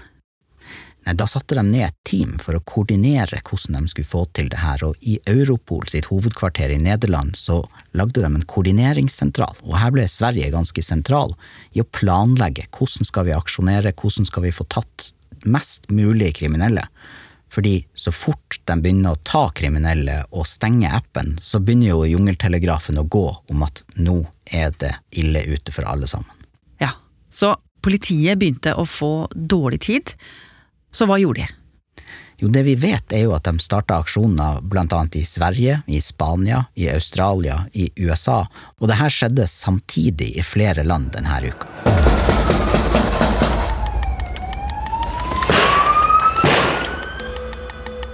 Nei, 1.06 1.14
Da 1.14 1.26
satte 1.30 1.54
de 1.56 1.62
ned 1.64 1.86
et 1.86 1.96
team 2.04 2.34
for 2.42 2.58
å 2.58 2.64
koordinere 2.66 3.38
hvordan 3.46 3.86
de 3.86 3.92
skulle 3.92 4.10
få 4.10 4.24
til 4.36 4.50
det 4.52 4.58
her, 4.60 4.82
og 4.84 4.98
i 5.00 5.18
Europol 5.30 5.86
sitt 5.88 6.10
hovedkvarter 6.10 6.74
i 6.74 6.80
Nederland 6.82 7.38
så 7.38 7.62
lagde 7.96 8.20
de 8.20 8.28
en 8.28 8.44
koordineringssentral, 8.44 9.54
og 9.64 9.78
her 9.78 9.94
ble 9.94 10.08
Sverige 10.10 10.50
ganske 10.52 10.82
sentral 10.84 11.36
i 11.72 11.80
å 11.84 11.88
planlegge 11.88 12.66
hvordan 12.74 13.08
skal 13.08 13.28
vi 13.30 13.38
aksjonere, 13.38 13.94
hvordan 13.94 14.28
skal 14.28 14.44
vi 14.44 14.52
få 14.52 14.66
tatt 14.68 15.12
mest 15.46 15.86
mulig 15.94 16.34
kriminelle. 16.40 16.84
Fordi 17.50 17.86
så 17.94 18.12
fort 18.12 18.60
de 18.68 18.76
begynner 18.82 19.16
å 19.16 19.22
ta 19.24 19.48
kriminelle 19.56 20.20
og 20.30 20.46
stenge 20.48 20.90
appen, 20.92 21.36
så 21.40 21.60
begynner 21.60 21.92
jo 21.94 22.08
jungeltelegrafen 22.08 23.00
å 23.00 23.06
gå 23.08 23.26
om 23.50 23.64
at 23.66 23.82
nå 23.96 24.20
er 24.44 24.74
det 24.80 24.94
ille 25.20 25.44
ute 25.48 25.72
for 25.72 25.88
alle 25.88 26.08
sammen. 26.10 26.34
Ja, 26.82 26.92
så 27.30 27.54
politiet 27.84 28.40
begynte 28.40 28.74
å 28.76 28.84
få 28.88 29.12
dårlig 29.32 29.80
tid. 29.88 30.12
Så 30.92 31.08
hva 31.08 31.20
gjorde 31.20 31.46
de? 31.46 31.54
Jo, 32.38 32.48
det 32.54 32.62
vi 32.68 32.76
vet 32.78 33.12
er 33.12 33.24
jo 33.24 33.34
at 33.34 33.48
de 33.48 33.58
starta 33.58 33.98
aksjoner 33.98 34.60
blant 34.62 34.94
annet 34.94 35.18
i 35.18 35.24
Sverige, 35.26 35.80
i 35.90 35.98
Spania, 36.00 36.62
i 36.78 36.86
Australia, 36.92 37.64
i 37.74 37.90
USA, 37.98 38.44
og 38.78 38.90
det 38.90 39.00
her 39.00 39.10
skjedde 39.10 39.50
samtidig 39.50 40.36
i 40.38 40.46
flere 40.46 40.86
land 40.86 41.10
denne 41.16 41.42
uka. 41.50 41.87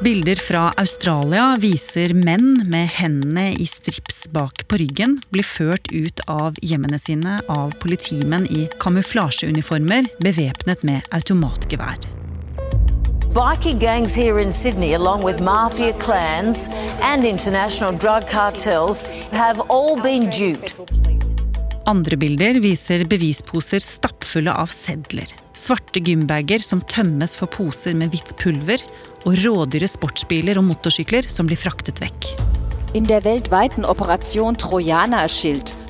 Bilder 0.05 0.37
fra 0.37 0.67
Australia 0.77 1.55
viser 1.57 2.13
menn 2.13 2.59
med 2.69 2.91
hendene 2.93 3.55
i 3.57 3.65
strips 3.65 4.27
bak 4.35 4.67
på 4.69 4.77
ryggen 4.83 5.15
bli 5.33 5.41
ført 5.41 5.89
ut 5.95 6.21
av 6.29 6.59
hjemmene 6.61 6.99
sine 7.01 7.39
av 7.49 7.73
politimenn 7.81 8.45
i 8.53 8.67
kamuflasjeuniformer 8.83 10.11
bevæpnet 10.21 10.85
med 10.85 11.09
automatgevær. 11.17 12.05
Bikie 13.33 13.79
gangs 13.81 14.13
here 14.13 14.43
in 14.43 14.53
Sydney, 14.53 14.93
along 14.93 15.25
with 15.25 15.41
mafia 15.41 15.95
clans 16.05 16.69
and 17.01 17.25
international 17.25 17.97
drug 17.97 18.29
cartels, 18.29 19.07
have 19.33 19.65
all 19.71 19.97
been 19.97 20.29
duped. 20.29 20.77
Andre 21.89 22.21
bilder 22.21 22.61
viser 22.61 23.07
bevisposer 23.09 23.81
stappfulle 23.81 24.53
av 24.53 24.69
sedler. 24.69 25.33
Svarte 25.57 26.05
gymbager 26.05 26.61
som 26.61 26.85
tømmes 26.93 27.37
for 27.41 27.49
poser 27.49 27.97
med 27.97 28.13
hvitt 28.13 28.37
pulver, 28.41 28.85
og 29.25 29.39
rådyre 29.41 29.89
sportsbiler 29.91 30.61
og 30.61 30.69
motorsykler 30.69 31.29
som 31.33 31.49
blir 31.49 31.61
fraktet 31.61 32.01
vekk. 32.05 32.33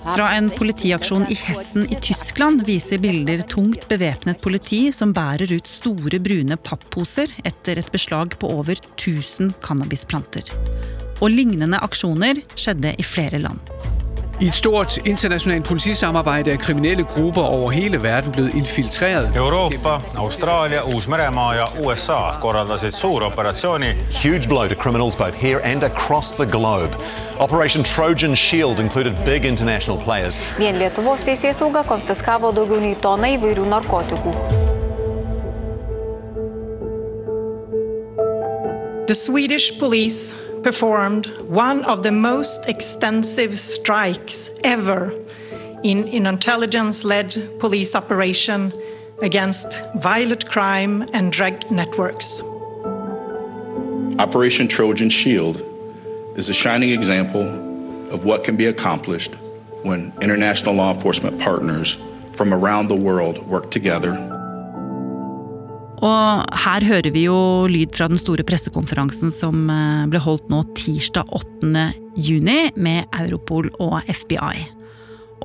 Fra 0.04 0.26
en 0.36 0.50
politiaksjon 0.52 1.24
i 1.32 1.36
Hessen 1.46 1.86
i 1.92 1.96
Tyskland 2.04 2.64
viser 2.68 3.00
bilder 3.00 3.40
tungt 3.48 3.86
bevæpnet 3.88 4.40
politi 4.44 4.86
som 4.92 5.14
bærer 5.16 5.48
ut 5.52 5.68
store, 5.68 6.20
brune 6.20 6.58
papposer 6.60 7.32
etter 7.44 7.80
et 7.80 7.92
beslag 7.92 8.36
på 8.40 8.52
over 8.52 8.76
1000 8.76 9.54
cannabisplanter. 9.64 10.48
Og 11.24 11.32
lignende 11.32 11.80
aksjoner 11.80 12.44
skjedde 12.52 12.92
i 13.00 13.06
flere 13.14 13.40
land. 13.40 14.03
I 14.40 14.48
et 14.48 14.54
stort 14.54 14.96
internationalt 15.06 15.64
politisamarbejde 15.68 16.52
er 16.52 16.56
kriminelle 16.56 17.04
grupper 17.04 17.42
over 17.42 17.70
hele 17.70 18.02
verden 18.02 18.32
blevet 18.32 18.54
infiltreret. 18.54 19.36
Europa, 19.36 20.00
Australia, 20.16 20.82
Uus-Meremaa 20.82 21.54
ja 21.54 21.66
USA 21.80 22.34
korraldasid 22.40 22.90
suuroperatsiooni 22.90 23.94
Huge 24.24 24.48
blow 24.48 24.68
to 24.68 24.74
criminals 24.74 25.16
both 25.16 25.34
here 25.34 25.60
and 25.64 25.82
across 25.82 26.32
the 26.32 26.46
globe. 26.46 26.96
Operation 27.38 27.84
Trojan 27.84 28.36
Shield 28.36 28.80
included 28.80 29.14
big 29.24 29.44
international 29.44 30.04
players. 30.04 30.40
Vien 30.58 30.78
Lietuvos 30.78 31.22
teisėsauga 31.22 31.84
konfiskavo 31.86 32.50
daugiau 32.52 32.80
nei 32.82 32.98
toną 32.98 33.36
įvairių 33.38 33.68
narkotikų. 33.70 34.34
The 39.06 39.14
Swedish 39.14 39.78
police 39.78 40.34
performed 40.64 41.26
one 41.42 41.84
of 41.84 42.02
the 42.02 42.10
most 42.10 42.68
extensive 42.68 43.58
strikes 43.58 44.50
ever 44.64 45.14
in 45.84 46.08
an 46.08 46.26
intelligence 46.26 47.04
led 47.04 47.36
police 47.60 47.94
operation 47.94 48.72
against 49.20 49.82
violent 49.96 50.48
crime 50.50 51.02
and 51.12 51.30
drug 51.30 51.70
networks. 51.70 52.40
Operation 54.18 54.66
Trojan 54.66 55.10
Shield 55.10 55.62
is 56.36 56.48
a 56.48 56.54
shining 56.54 56.90
example 56.90 57.42
of 58.10 58.24
what 58.24 58.42
can 58.42 58.56
be 58.56 58.66
accomplished 58.66 59.34
when 59.82 60.12
international 60.22 60.74
law 60.74 60.94
enforcement 60.94 61.38
partners 61.38 61.98
from 62.32 62.54
around 62.54 62.88
the 62.88 62.96
world 62.96 63.38
work 63.46 63.70
together 63.70 64.33
Og 66.04 66.56
her 66.66 66.84
hører 66.84 67.12
vi 67.14 67.24
jo 67.26 67.36
lyd 67.70 67.94
fra 67.96 68.10
den 68.10 68.20
store 68.20 68.44
pressekonferansen 68.46 69.32
som 69.32 69.68
eh, 69.72 70.04
ble 70.12 70.20
holdt 70.20 70.50
nå 70.52 70.60
tirsdag 70.76 71.30
8. 71.32 71.86
juni 72.20 72.58
med 72.76 73.08
Europol 73.22 73.70
og 73.80 74.02
FBI. 74.10 74.66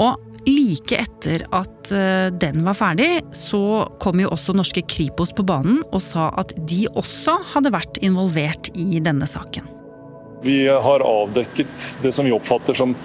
Og 0.04 0.20
like 0.50 1.00
etter 1.00 1.46
at 1.56 1.92
eh, 1.96 2.28
den 2.42 2.66
var 2.68 2.76
ferdig, 2.76 3.22
så 3.36 3.88
kom 4.04 4.20
jo 4.20 4.34
også 4.36 4.56
norske 4.58 4.84
Kripos 4.90 5.32
på 5.36 5.46
banen 5.48 5.80
og 5.90 6.04
sa 6.04 6.30
at 6.40 6.52
de 6.68 6.86
også 6.92 7.38
hadde 7.54 7.74
vært 7.76 8.02
involvert 8.04 8.72
i 8.76 9.00
denne 9.04 9.30
saken. 9.30 9.68
Vi 10.44 10.62
har 10.68 11.04
avdekket 11.04 11.88
det 12.04 12.14
som 12.16 12.28
vi 12.28 12.36
oppfatter 12.36 12.76
som 12.76 12.96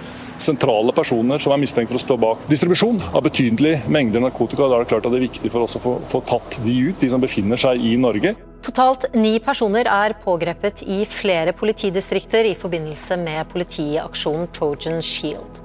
sentrale 0.41 0.93
personer 0.95 1.41
som 1.41 1.53
er 1.53 1.61
mistenkt 1.61 1.91
for 1.91 1.99
å 1.99 2.03
stå 2.03 2.17
bak 2.21 2.43
distribusjon 2.51 2.99
av 3.11 3.23
betydelige 3.25 3.85
mengder 3.91 4.23
narkotika. 4.23 4.67
Da 4.67 4.79
er 4.79 4.85
det 4.85 4.91
klart 4.91 5.07
at 5.07 5.13
det 5.13 5.21
er 5.21 5.27
viktig 5.27 5.51
for 5.53 5.65
oss 5.65 5.77
å 5.79 5.83
få, 5.83 5.95
få 6.11 6.21
tatt 6.27 6.59
de 6.65 6.75
ut, 6.89 6.99
de 7.01 7.11
som 7.11 7.23
befinner 7.23 7.59
seg 7.59 7.81
i 7.83 7.95
Norge. 7.99 8.35
Totalt 8.65 9.05
ni 9.13 9.35
personer 9.43 9.85
er 9.91 10.15
pågrepet 10.23 10.81
i 10.89 11.03
flere 11.05 11.53
politidistrikter 11.53 12.47
i 12.49 12.55
forbindelse 12.57 13.19
med 13.21 13.45
politiaksjonen 13.51 14.49
Trojan 14.55 15.03
Shield. 15.05 15.61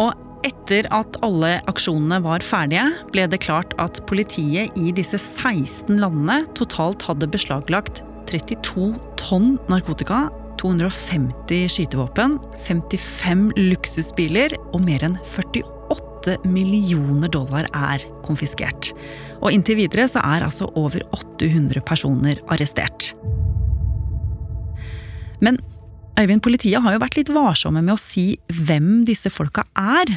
Og 0.00 0.14
etter 0.46 0.86
at 0.94 1.18
alle 1.26 1.56
aksjonene 1.68 2.20
var 2.24 2.44
ferdige, 2.44 2.86
ble 3.12 3.26
det 3.28 3.42
klart 3.44 3.74
at 3.82 4.00
politiet 4.08 4.76
i 4.78 4.92
disse 4.96 5.18
16 5.20 5.98
landene 6.00 6.44
totalt 6.56 7.04
hadde 7.08 7.28
beslaglagt 7.32 8.02
32 8.30 8.92
tonn 9.20 9.54
narkotika, 9.70 10.26
250 10.60 11.68
skytevåpen, 11.72 12.38
55 12.66 13.48
luksusbiler 13.58 14.56
og 14.72 14.82
mer 14.86 15.04
enn 15.06 15.16
48 15.22 16.38
millioner 16.48 17.30
dollar 17.32 17.68
er 17.70 18.04
konfiskert. 18.26 18.90
Og 19.42 19.52
inntil 19.54 19.78
videre 19.82 20.08
så 20.10 20.24
er 20.24 20.46
altså 20.46 20.68
over 20.74 21.04
800 21.14 21.84
personer 21.86 22.42
arrestert. 22.50 23.12
Men 25.44 25.60
Øyvind, 26.16 26.40
politiet 26.40 26.80
har 26.80 26.94
jo 26.94 27.00
vært 27.02 27.18
litt 27.18 27.28
varsomme 27.28 27.82
med 27.84 27.92
å 27.92 28.00
si 28.00 28.38
hvem 28.48 29.02
disse 29.04 29.28
folka 29.28 29.66
er. 29.76 30.14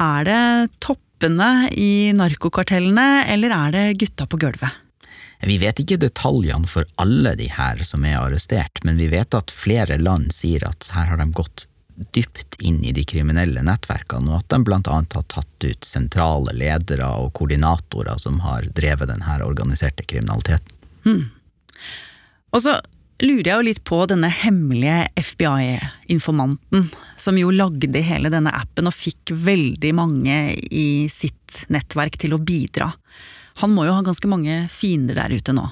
Er 0.00 0.24
det 0.24 0.44
toppene 0.80 1.68
i 1.76 2.14
narkokartellene, 2.16 3.26
eller 3.28 3.52
er 3.52 3.74
det 3.74 3.84
gutta 4.00 4.24
på 4.24 4.40
gulvet? 4.40 4.83
Vi 5.46 5.58
vet 5.60 5.80
ikke 5.82 6.00
detaljene 6.00 6.68
for 6.70 6.88
alle 7.00 7.34
de 7.36 7.50
her 7.52 7.82
som 7.84 8.04
er 8.08 8.16
arrestert, 8.20 8.80
men 8.84 8.96
vi 9.00 9.10
vet 9.12 9.34
at 9.36 9.52
flere 9.52 9.98
land 10.00 10.32
sier 10.32 10.64
at 10.68 10.88
her 10.94 11.10
har 11.12 11.20
de 11.20 11.28
gått 11.36 11.66
dypt 11.94 12.56
inn 12.58 12.80
i 12.84 12.92
de 12.92 13.04
kriminelle 13.06 13.62
nettverkene, 13.62 14.32
og 14.32 14.42
at 14.42 14.48
de 14.50 14.64
blant 14.66 14.88
annet 14.90 15.14
har 15.14 15.26
tatt 15.30 15.66
ut 15.66 15.86
sentrale 15.86 16.54
ledere 16.56 17.06
og 17.20 17.32
koordinatorer 17.38 18.18
som 18.18 18.40
har 18.42 18.66
drevet 18.74 19.10
denne 19.12 19.36
organiserte 19.44 20.06
kriminaliteten. 20.08 20.74
Hmm. 21.04 21.28
Og 22.54 22.64
så 22.64 22.78
lurer 23.22 23.46
jeg 23.46 23.54
jo 23.54 23.66
litt 23.68 23.82
på 23.86 24.00
denne 24.10 24.30
hemmelige 24.32 25.06
FBI-informanten, 25.20 26.88
som 27.20 27.38
jo 27.38 27.52
lagde 27.54 28.02
hele 28.02 28.32
denne 28.32 28.52
appen 28.54 28.90
og 28.90 28.96
fikk 28.96 29.34
veldig 29.46 29.94
mange 29.94 30.38
i 30.70 31.06
sitt 31.12 31.62
nettverk 31.70 32.18
til 32.20 32.34
å 32.34 32.42
bidra. 32.42 32.90
Han 33.62 33.74
må 33.74 33.86
jo 33.86 33.94
ha 33.94 34.02
ganske 34.04 34.28
mange 34.30 34.64
fiender 34.72 35.18
der 35.18 35.34
ute 35.34 35.54
nå? 35.54 35.68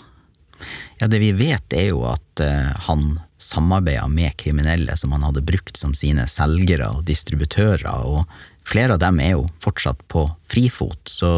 Ja, 1.01 1.09
det 1.11 1.19
vi 1.19 1.33
vet 1.35 1.75
er 1.75 1.89
jo 1.91 2.05
at 2.07 2.43
uh, 2.43 2.71
han 2.87 3.19
samarbeida 3.43 4.07
med 4.09 4.37
kriminelle 4.39 4.97
som 4.97 5.13
han 5.13 5.25
hadde 5.27 5.43
brukt 5.43 5.77
som 5.77 5.95
sine 5.95 6.29
selgere 6.31 6.93
og 6.95 7.07
distributører, 7.09 7.89
og 8.07 8.23
flere 8.69 8.95
av 8.95 9.03
dem 9.03 9.19
er 9.21 9.35
jo 9.35 9.49
fortsatt 9.63 10.05
på 10.13 10.29
frifot, 10.47 11.11
så 11.11 11.33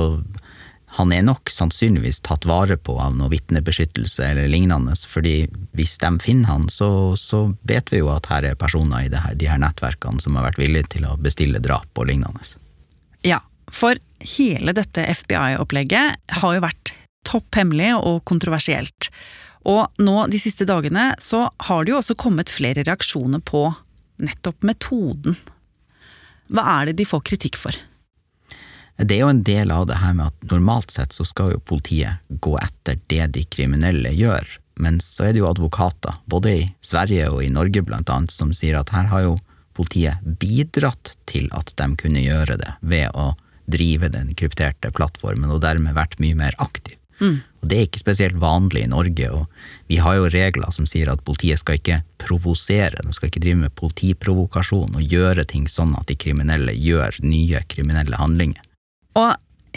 han 0.94 1.10
er 1.12 1.24
nok 1.26 1.50
sannsynligvis 1.50 2.20
tatt 2.22 2.44
vare 2.46 2.76
på 2.76 2.94
av 3.02 3.16
noe 3.18 3.32
vitnebeskyttelse 3.32 4.28
eller 4.28 4.50
lignende, 4.52 4.94
fordi 5.08 5.48
hvis 5.74 5.96
de 6.04 6.12
finner 6.22 6.52
han, 6.52 6.68
så, 6.70 7.16
så 7.18 7.48
vet 7.66 7.90
vi 7.90 8.04
jo 8.04 8.12
at 8.12 8.28
her 8.30 8.46
er 8.52 8.60
personer 8.60 9.08
i 9.08 9.10
her, 9.10 9.34
de 9.34 9.48
her 9.50 9.58
nettverkene 9.58 10.22
som 10.22 10.38
har 10.38 10.46
vært 10.50 10.60
villige 10.60 10.92
til 10.94 11.08
å 11.08 11.16
bestille 11.18 11.62
drap 11.64 11.98
og 11.98 12.06
lignende. 12.12 12.46
Ja, 13.26 13.40
for 13.74 13.98
hele 14.36 14.74
dette 14.76 15.04
FBI-opplegget 15.22 16.36
har 16.40 16.56
jo 16.56 16.62
vært 16.64 16.94
topp 17.26 17.58
hemmelig 17.58 17.94
og 17.98 18.22
kontroversielt. 18.28 19.10
Og 19.64 19.88
nå 20.04 20.26
de 20.28 20.40
siste 20.40 20.66
dagene 20.68 21.12
så 21.22 21.46
har 21.68 21.84
det 21.84 21.94
jo 21.94 22.00
også 22.00 22.16
kommet 22.20 22.52
flere 22.52 22.84
reaksjoner 22.84 23.40
på 23.44 23.66
nettopp 24.22 24.62
metoden. 24.62 25.36
Hva 26.52 26.64
er 26.78 26.90
det 26.90 27.00
de 27.00 27.08
får 27.08 27.24
kritikk 27.26 27.58
for? 27.58 27.76
Det 28.96 29.16
er 29.16 29.24
jo 29.24 29.32
en 29.32 29.42
del 29.42 29.72
av 29.74 29.88
det 29.90 29.98
her 29.98 30.12
med 30.14 30.30
at 30.30 30.52
normalt 30.52 30.92
sett 30.94 31.16
så 31.16 31.24
skal 31.26 31.56
jo 31.56 31.64
politiet 31.66 32.22
gå 32.28 32.52
etter 32.60 33.00
det 33.10 33.26
de 33.34 33.42
kriminelle 33.50 34.12
gjør, 34.14 34.46
men 34.78 35.00
så 35.02 35.26
er 35.26 35.34
det 35.34 35.42
jo 35.42 35.48
advokater, 35.50 36.20
både 36.30 36.52
i 36.60 36.68
Sverige 36.84 37.32
og 37.32 37.42
i 37.42 37.50
Norge 37.50 37.82
blant 37.82 38.12
annet, 38.12 38.30
som 38.30 38.52
sier 38.54 38.78
at 38.78 38.92
her 38.94 39.10
har 39.10 39.24
jo 39.24 39.34
politiet 39.74 40.22
bidratt 40.22 41.16
til 41.26 41.48
at 41.56 41.72
de 41.74 41.88
kunne 41.98 42.22
gjøre 42.22 42.60
det, 42.60 42.76
ved 42.86 43.10
å 43.18 43.32
drive 43.70 44.10
den 44.12 44.34
krypterte 44.36 44.90
plattformen, 44.94 45.52
og 45.52 45.62
dermed 45.64 45.96
vært 45.96 46.18
mye 46.22 46.36
mer 46.38 46.56
aktiv. 46.62 46.98
Mm. 47.20 47.38
Og 47.62 47.68
Det 47.68 47.76
er 47.78 47.86
ikke 47.86 48.02
spesielt 48.02 48.36
vanlig 48.42 48.84
i 48.84 48.90
Norge, 48.90 49.30
og 49.30 49.46
vi 49.88 50.00
har 50.02 50.18
jo 50.18 50.28
regler 50.32 50.72
som 50.74 50.86
sier 50.88 51.10
at 51.12 51.22
politiet 51.24 51.62
skal 51.62 51.78
ikke 51.78 52.02
provosere, 52.20 53.00
de 53.04 53.14
skal 53.14 53.30
ikke 53.30 53.42
drive 53.44 53.62
med 53.62 53.76
politiprovokasjon 53.78 54.98
og 54.98 55.14
gjøre 55.14 55.46
ting 55.48 55.68
sånn 55.70 55.94
at 55.98 56.08
de 56.10 56.18
kriminelle 56.18 56.74
gjør 56.74 57.20
nye 57.24 57.62
kriminelle 57.70 58.18
handlinger. 58.20 58.60
Og 59.14 59.34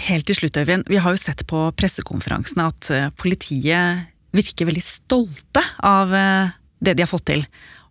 helt 0.09 0.27
til 0.27 0.39
slutt, 0.39 0.57
Øyvind, 0.57 0.89
vi 0.89 0.99
har 1.01 1.13
jo 1.13 1.21
sett 1.21 1.45
på 1.49 1.67
pressekonferansene 1.77 2.69
at 2.71 2.91
eh, 2.93 3.09
politiet 3.17 4.07
virker 4.35 4.69
veldig 4.69 4.83
stolte 4.83 5.63
av 5.85 6.13
eh, 6.13 6.55
det 6.83 6.97
de 6.97 7.05
har 7.05 7.11
fått 7.11 7.29
til. 7.29 7.45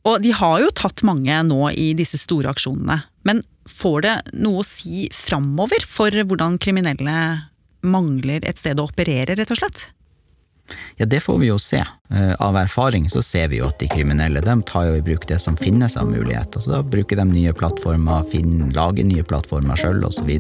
Og 0.06 0.20
de 0.22 0.32
har 0.35 0.61
jo 0.62 0.74
tatt 0.74 1.02
mange 1.06 1.35
nå 1.48 1.70
i 1.74 1.92
disse 1.98 2.18
store 2.20 2.52
aksjonene. 2.52 3.00
Men 3.26 3.42
får 3.68 4.07
det 4.07 4.16
noe 4.40 4.62
å 4.62 4.66
si 4.66 5.07
framover 5.14 5.85
for 5.88 6.11
hvordan 6.11 6.59
kriminelle 6.62 7.18
mangler 7.87 8.46
et 8.46 8.59
sted 8.59 8.81
å 8.81 8.88
operere, 8.88 9.37
rett 9.38 9.52
og 9.55 9.61
slett? 9.61 9.87
Ja, 10.96 11.07
det 11.07 11.20
får 11.20 11.38
vi 11.38 11.46
jo 11.46 11.59
se. 11.59 11.85
Eh, 12.11 12.33
av 12.38 12.57
erfaring 12.57 13.11
så 13.11 13.22
ser 13.22 13.48
vi 13.48 13.61
jo 13.61 13.68
at 13.68 13.79
de 13.79 13.88
kriminelle 13.90 14.40
de 14.42 14.57
tar 14.66 14.88
jo 14.88 14.96
i 14.98 15.05
bruk 15.05 15.26
det 15.29 15.38
som 15.42 15.57
finnes 15.57 15.96
av 15.96 16.11
muligheter. 16.11 16.61
Så 16.61 16.72
da 16.72 16.83
bruker 16.83 17.20
de 17.20 17.26
nye 17.31 17.52
plattformer, 17.55 18.24
finner, 18.33 18.72
lager 18.74 19.07
nye 19.07 19.24
plattformer 19.26 19.79
sjøl 19.79 20.02
osv. 20.09 20.33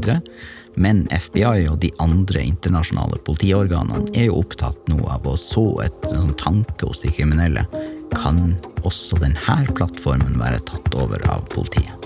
Men 0.76 1.06
FBI 1.12 1.68
og 1.70 1.78
de 1.84 1.92
andre 2.02 2.42
internasjonale 2.44 3.20
politiorganene 3.28 4.10
er 4.16 4.28
jo 4.28 4.40
opptatt 4.42 4.90
nå 4.92 4.98
av 5.12 5.28
å 5.28 5.36
så 5.40 5.68
et 5.86 6.10
sånn 6.10 6.34
tanke 6.40 6.88
hos 6.88 7.04
de 7.04 7.14
kriminelle. 7.14 7.64
Kan 8.16 8.58
også 8.82 9.20
denne 9.22 9.62
plattformen 9.76 10.40
være 10.40 10.60
tatt 10.68 11.00
over 11.00 11.22
av 11.32 11.46
politiet? 11.54 12.05